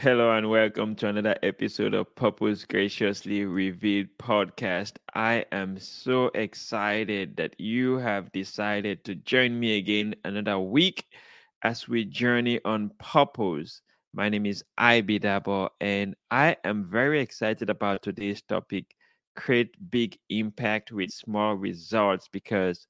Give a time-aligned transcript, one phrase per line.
[0.00, 4.98] Hello and welcome to another episode of Purpose Graciously Revealed podcast.
[5.14, 11.06] I am so excited that you have decided to join me again another week
[11.62, 13.80] as we journey on purpose.
[14.12, 18.94] My name is Ib Dabo and I am very excited about today's topic
[19.34, 22.86] create big impact with small results because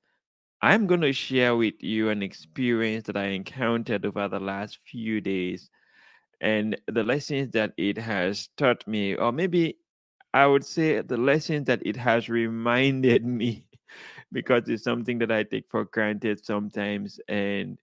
[0.61, 5.21] I'm going to share with you an experience that I encountered over the last few
[5.21, 5.71] days
[6.41, 9.79] and the lessons that it has taught me, or maybe
[10.35, 13.67] I would say the lessons that it has reminded me,
[14.33, 17.79] because it's something that I take for granted sometimes, and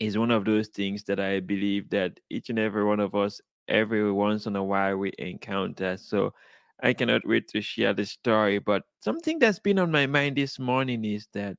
[0.00, 3.40] is one of those things that I believe that each and every one of us,
[3.68, 5.96] every once in a while, we encounter.
[5.96, 6.34] So
[6.82, 8.58] I cannot wait to share the story.
[8.58, 11.56] But something that's been on my mind this morning is that,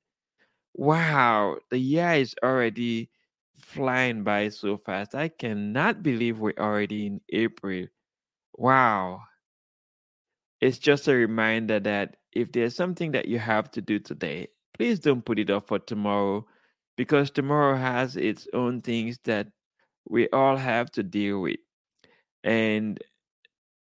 [0.75, 3.09] wow, the year is already
[3.65, 5.15] flying by so fast.
[5.15, 7.87] I cannot believe we're already in April.
[8.57, 9.21] Wow.
[10.61, 14.99] It's just a reminder that if there's something that you have to do today, please
[14.99, 16.45] don't put it off for tomorrow
[16.97, 19.47] because tomorrow has its own things that
[20.07, 21.59] we all have to deal with.
[22.43, 22.99] And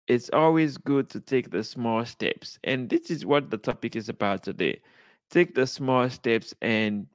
[0.07, 2.59] it's always good to take the small steps.
[2.63, 4.81] And this is what the topic is about today.
[5.29, 7.07] Take the small steps and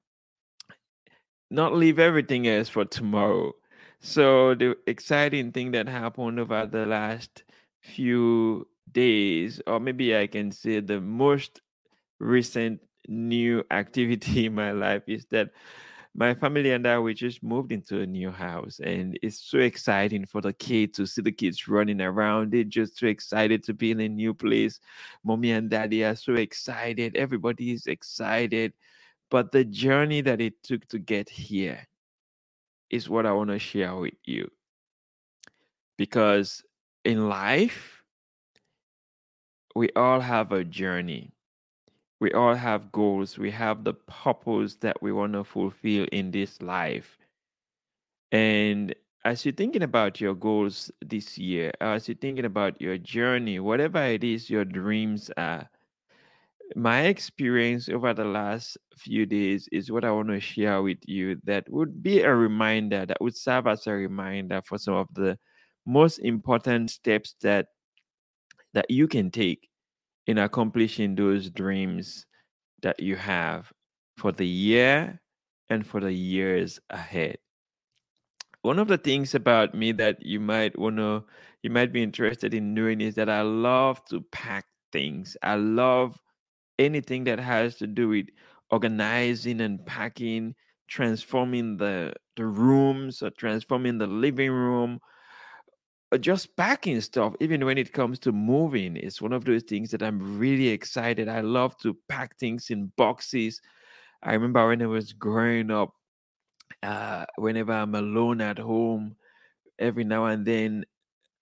[1.51, 3.53] not leave everything else for tomorrow.
[4.01, 7.45] So the exciting thing that happened over the last
[7.81, 11.61] few days, or maybe I can say the most
[12.21, 15.51] recent new activity in my life is that
[16.15, 20.27] my family and I we just moved into a new house and it's so exciting
[20.27, 22.51] for the kids to see the kids running around.
[22.53, 24.81] They're just so excited to be in a new place.
[25.25, 27.17] Mommy and daddy are so excited.
[27.17, 28.73] Everybody is excited.
[29.31, 31.87] But the journey that it took to get here
[32.91, 34.51] is what I want to share with you.
[35.97, 36.63] Because
[37.05, 38.03] in life,
[39.75, 41.33] we all have a journey.
[42.21, 43.39] We all have goals.
[43.39, 47.17] We have the purpose that we want to fulfill in this life.
[48.33, 48.95] And
[49.25, 54.03] as you're thinking about your goals this year, as you're thinking about your journey, whatever
[54.03, 55.69] it is your dreams are,
[56.77, 61.41] my experience over the last few days is what I want to share with you
[61.45, 65.39] that would be a reminder, that would serve as a reminder for some of the
[65.87, 67.67] most important steps that
[68.73, 69.69] that you can take
[70.27, 72.25] in accomplishing those dreams
[72.83, 73.73] that you have
[74.17, 75.21] for the year
[75.71, 77.37] and for the years ahead.
[78.63, 81.25] One of the things about me that you might want to
[81.63, 85.37] you might be interested in knowing is that I love to pack things.
[85.43, 86.19] I love
[86.81, 88.29] anything that has to do with
[88.71, 90.57] organizing and packing,
[90.89, 95.01] transforming the the rooms or transforming the living room,
[96.13, 99.91] or just packing stuff, even when it comes to moving, it's one of those things
[99.93, 101.29] that I'm really excited.
[101.29, 103.61] I love to pack things in boxes.
[104.23, 105.95] I remember when I was growing up,
[106.83, 109.17] uh, whenever I'm alone at home,
[109.79, 110.87] every now and then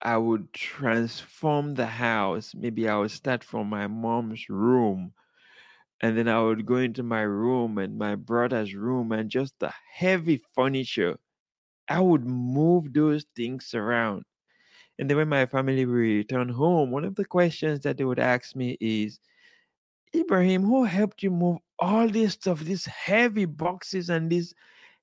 [0.02, 2.54] I would transform the house.
[2.54, 5.14] Maybe I would start from my mom's room
[6.00, 9.72] and then I would go into my room and my brother's room and just the
[9.92, 11.18] heavy furniture.
[11.88, 14.24] I would move those things around.
[14.98, 18.18] And then when my family would return home, one of the questions that they would
[18.18, 19.20] ask me is,
[20.14, 24.54] Ibrahim, who helped you move all this stuff, these heavy boxes and this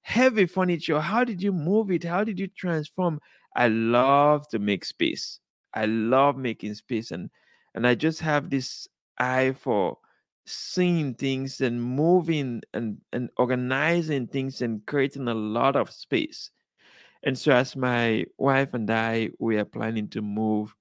[0.02, 1.00] heavy furniture?
[1.00, 2.04] How did you move it?
[2.04, 3.20] How did you transform?
[3.56, 5.40] I love to make space.
[5.74, 7.30] I love making space and
[7.74, 8.88] and I just have this
[9.20, 9.98] eye for
[10.46, 16.52] seeing things and moving and, and organizing things and creating a lot of space.
[17.24, 20.76] And so, as my wife and I we are planning to move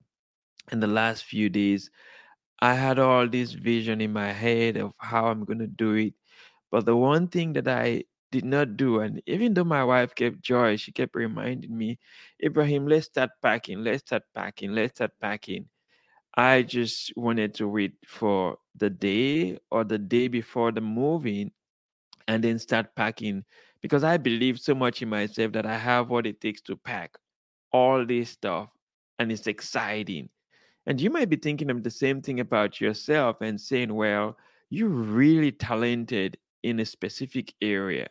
[0.73, 1.91] in the last few days,
[2.61, 6.15] I had all this vision in my head of how I'm going to do it.
[6.71, 10.43] But the one thing that I did not do, and even though my wife kept
[10.43, 11.99] joy, she kept reminding me,
[12.43, 15.69] Ibrahim, let's start packing, let's start packing, let's start packing.
[16.37, 21.50] I just wanted to wait for the day or the day before the moving
[22.28, 23.44] and then start packing
[23.82, 27.16] because I believe so much in myself that I have what it takes to pack
[27.72, 28.71] all this stuff
[29.18, 30.28] and it's exciting.
[30.86, 34.36] And you might be thinking of the same thing about yourself and saying, well,
[34.71, 38.09] you're really talented in a specific area.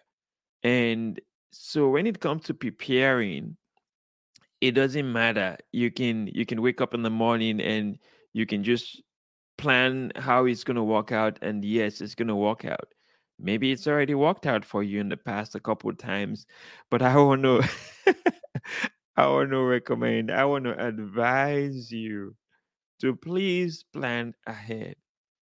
[0.63, 1.19] And
[1.51, 3.57] so when it comes to preparing,
[4.61, 5.57] it doesn't matter.
[5.71, 7.99] You can you can wake up in the morning and
[8.31, 9.01] you can just
[9.57, 12.93] plan how it's going to work out and yes it's going to work out
[13.39, 16.45] maybe it's already worked out for you in the past a couple of times
[16.89, 17.61] but i want to
[19.17, 22.35] I want to recommend, I want to advise you
[23.01, 24.95] to please plan ahead.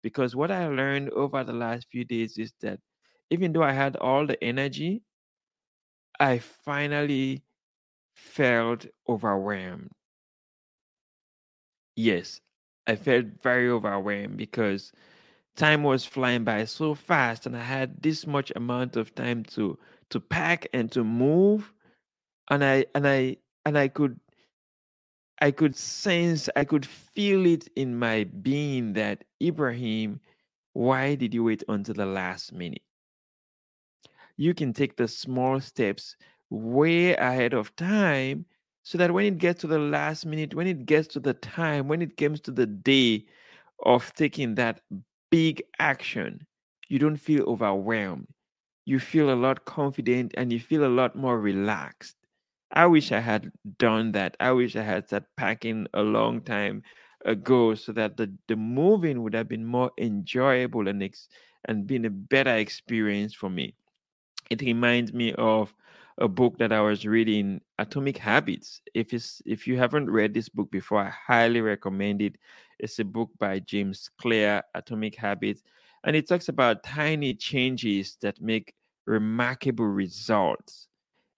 [0.02, 2.80] Because what I learned over the last few days is that
[3.30, 5.02] even though I had all the energy,
[6.20, 7.42] I finally
[8.14, 9.92] felt overwhelmed.
[11.96, 12.40] Yes,
[12.86, 14.92] I felt very overwhelmed because
[15.56, 19.78] time was flying by so fast and I had this much amount of time to
[20.10, 21.72] to pack and to move.
[22.50, 24.20] And I and I and I could
[25.40, 30.20] I could sense I could feel it in my being that Ibrahim
[30.74, 32.82] why did you wait until the last minute?
[34.38, 36.16] You can take the small steps
[36.48, 38.46] way ahead of time
[38.86, 41.88] so that when it gets to the last minute, when it gets to the time,
[41.88, 43.26] when it comes to the day
[43.84, 44.80] of taking that
[45.30, 46.46] big action,
[46.88, 48.28] you don't feel overwhelmed.
[48.86, 52.16] You feel a lot confident and you feel a lot more relaxed.
[52.72, 54.36] I wish I had done that.
[54.40, 56.82] I wish I had started packing a long time
[57.24, 61.28] ago so that the, the moving would have been more enjoyable and ex-
[61.66, 63.74] and been a better experience for me
[64.50, 65.74] it reminds me of
[66.18, 68.80] a book that I was reading, Atomic Habits.
[68.94, 72.38] If it's if you haven't read this book before, I highly recommend it.
[72.78, 75.62] It's a book by James Clear, Atomic Habits,
[76.04, 78.74] and it talks about tiny changes that make
[79.06, 80.88] remarkable results.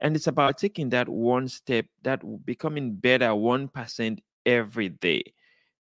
[0.01, 5.23] And it's about taking that one step, that becoming better 1% every day,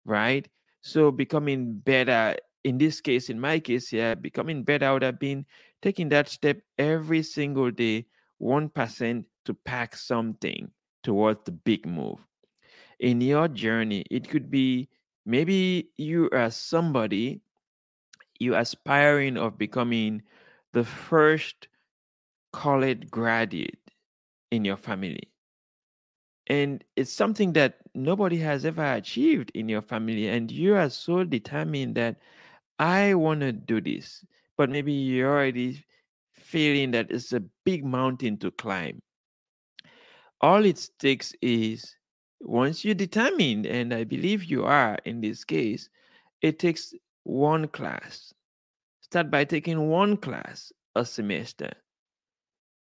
[0.05, 0.47] right?
[0.81, 5.45] So becoming better in this case, in my case, yeah, becoming better would have been
[5.81, 8.07] taking that step every single day,
[8.41, 10.71] 1% to pack something
[11.03, 12.19] towards the big move.
[12.99, 14.89] In your journey, it could be
[15.25, 17.41] maybe you are somebody
[18.39, 20.21] you aspiring of becoming
[20.73, 21.67] the first
[22.51, 23.79] college graduate
[24.51, 25.31] in your family.
[26.47, 30.27] And it's something that nobody has ever achieved in your family.
[30.27, 32.17] And you are so determined that
[32.77, 34.25] I want to do this
[34.57, 35.83] but maybe you're already
[36.55, 39.01] feeling that it's a big mountain to climb.
[40.39, 41.97] All it takes is
[42.39, 45.89] once you're determined, and I believe you are in this case,
[46.41, 46.93] it takes
[47.23, 48.33] one class.
[49.01, 51.73] Start by taking one class a semester.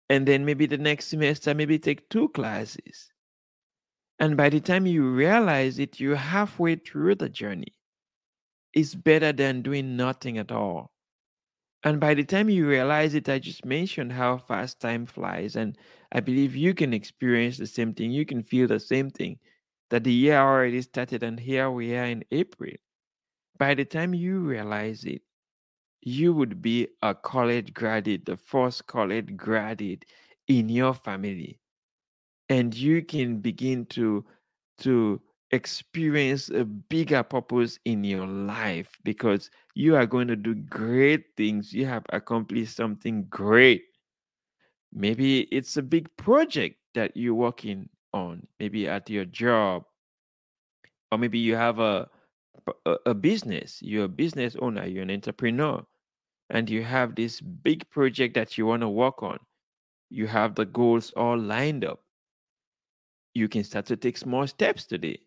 [0.07, 3.09] And then maybe the next semester, maybe take two classes.
[4.19, 7.73] And by the time you realize it, you're halfway through the journey.
[8.71, 10.92] It's better than doing nothing at all.
[11.83, 15.55] And by the time you realize it, I just mentioned how fast time flies.
[15.55, 15.77] And
[16.11, 18.11] I believe you can experience the same thing.
[18.11, 19.39] You can feel the same thing
[19.89, 22.73] that the year already started, and here we are in April.
[23.57, 25.21] By the time you realize it,
[26.01, 30.05] you would be a college graduate, the first college graduate
[30.47, 31.59] in your family.
[32.49, 34.25] And you can begin to
[34.79, 35.21] to
[35.53, 41.71] experience a bigger purpose in your life because you are going to do great things.
[41.71, 43.83] You have accomplished something great.
[44.91, 49.83] Maybe it's a big project that you're working on, maybe at your job,
[51.11, 52.09] or maybe you have a,
[52.87, 53.79] a, a business.
[53.79, 55.85] You're a business owner, you're an entrepreneur,
[56.49, 59.37] and you have this big project that you want to work on.
[60.09, 61.99] You have the goals all lined up.
[63.35, 65.19] You can start to take small steps today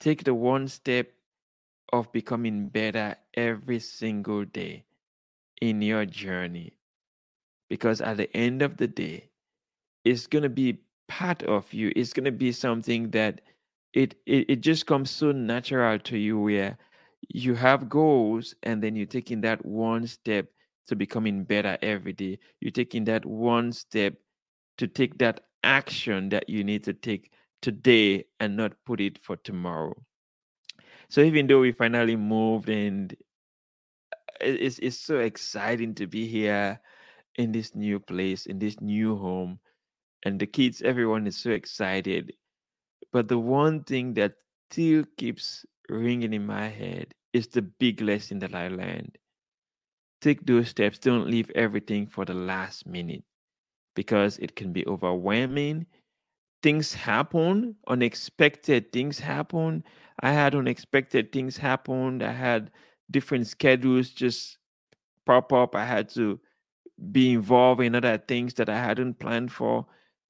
[0.00, 1.12] Take the one step
[1.92, 4.84] of becoming better every single day
[5.60, 6.78] in your journey.
[7.68, 9.30] Because at the end of the day,
[10.04, 11.92] it's going to be part of you.
[11.96, 13.40] It's going to be something that
[13.92, 16.78] it, it, it just comes so natural to you where
[17.28, 20.46] you have goals and then you're taking that one step
[20.88, 22.38] to becoming better every day.
[22.60, 24.14] You're taking that one step
[24.78, 29.36] to take that action that you need to take today and not put it for
[29.36, 29.94] tomorrow.
[31.08, 33.14] So even though we finally moved and
[34.12, 36.80] uh, it's it's so exciting to be here
[37.36, 39.58] in this new place, in this new home,
[40.24, 42.32] and the kids, everyone is so excited.
[43.12, 44.34] But the one thing that
[44.70, 49.18] still keeps ringing in my head is the big lesson that I learned.
[50.20, 53.24] Take those steps, don't leave everything for the last minute
[53.94, 55.86] because it can be overwhelming
[56.62, 59.84] things happen, unexpected things happen.
[60.20, 62.22] I had unexpected things happen.
[62.22, 62.70] I had
[63.10, 64.58] different schedules just
[65.26, 65.74] pop up.
[65.74, 66.40] I had to
[67.12, 69.86] be involved in other things that I hadn't planned for,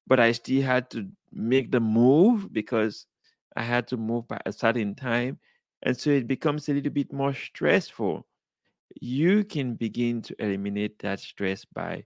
[0.07, 3.07] but I still had to make the move because
[3.57, 5.39] I had to move by a certain time.
[5.83, 8.27] And so it becomes a little bit more stressful.
[9.01, 12.05] You can begin to eliminate that stress by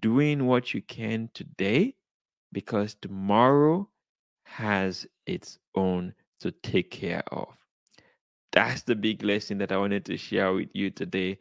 [0.00, 1.94] doing what you can today
[2.52, 3.88] because tomorrow
[4.44, 7.48] has its own to take care of.
[8.52, 11.38] That's the big lesson that I wanted to share with you today.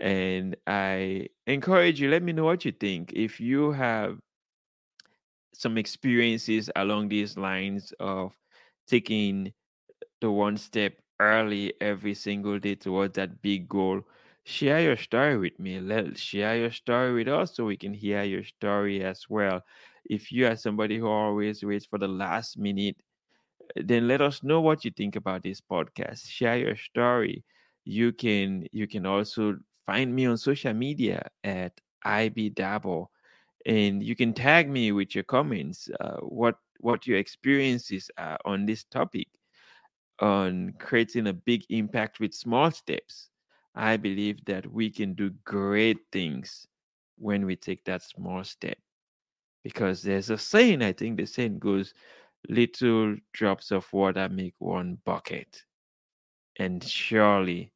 [0.00, 3.12] And I encourage you, let me know what you think.
[3.14, 4.18] If you have
[5.54, 8.32] some experiences along these lines of
[8.86, 9.52] taking
[10.20, 14.02] the one step early every single day towards that big goal,
[14.44, 15.80] share your story with me.
[15.80, 19.62] Let share your story with us so we can hear your story as well.
[20.08, 22.96] If you are somebody who always waits for the last minute,
[23.76, 26.28] then let us know what you think about this podcast.
[26.28, 27.44] Share your story.
[27.84, 29.56] You can you can also
[29.86, 31.72] find me on social media at
[32.04, 33.06] ibdabo
[33.66, 38.66] and you can tag me with your comments uh, what what your experiences are on
[38.66, 39.28] this topic
[40.20, 43.30] on creating a big impact with small steps
[43.74, 46.66] i believe that we can do great things
[47.18, 48.78] when we take that small step
[49.64, 51.94] because there's a saying i think the saying goes
[52.48, 55.64] little drops of water make one bucket
[56.58, 57.72] and surely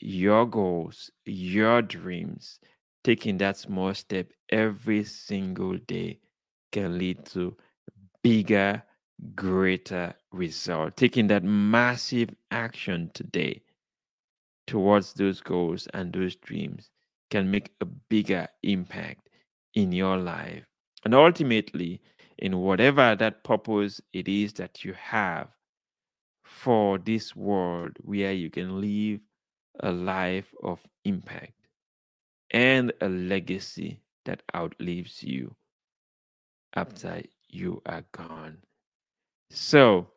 [0.00, 2.58] your goals your dreams
[3.04, 6.18] taking that small step every single day
[6.72, 7.56] can lead to
[8.22, 8.82] bigger,
[9.34, 10.96] greater result.
[10.96, 13.62] Taking that massive action today
[14.66, 16.90] towards those goals and those dreams
[17.30, 19.28] can make a bigger impact
[19.74, 20.64] in your life.
[21.04, 22.00] And ultimately,
[22.38, 25.48] in whatever that purpose it is that you have
[26.44, 29.20] for this world where you can live
[29.80, 31.52] a life of impact
[32.50, 35.54] and a legacy that outlives you
[36.74, 38.58] after you are gone.
[39.50, 40.08] So,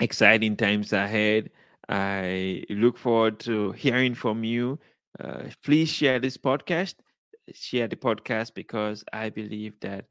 [0.00, 1.50] exciting times ahead.
[1.88, 4.78] I look forward to hearing from you.
[5.18, 6.94] Uh, please share this podcast.
[7.52, 10.06] Share the podcast because I believe that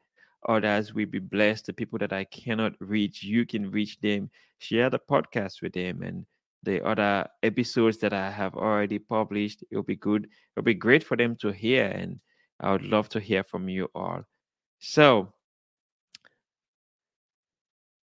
[0.48, 1.66] others will be blessed.
[1.66, 4.30] The people that I cannot reach, you can reach them.
[4.60, 6.26] Share the podcast with them and
[6.64, 9.64] the other episodes that I have already published.
[9.72, 10.28] It'll be good.
[10.56, 12.20] It'll be great for them to hear, and
[12.60, 14.24] I would love to hear from you all.
[14.80, 15.34] So,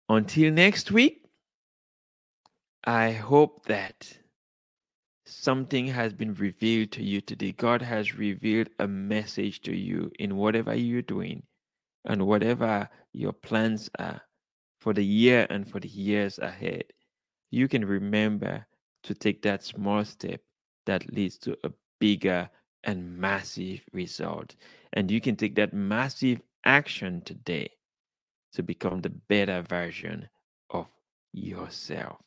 [0.09, 1.25] until next week,
[2.85, 4.11] I hope that
[5.29, 7.53] something has been revealed to you today.
[7.53, 11.43] God has revealed a message to you in whatever you're doing
[12.05, 14.23] and whatever your plans are
[14.81, 16.85] for the year and for the years ahead
[17.51, 18.67] you can remember
[19.05, 20.41] to take that small step
[20.87, 21.71] that leads to a
[22.01, 22.49] bigger
[22.85, 24.55] and massive result.
[24.93, 27.71] And you can take that massive action today
[28.53, 30.29] to become the better version
[30.71, 30.87] of
[31.33, 32.19] yourself.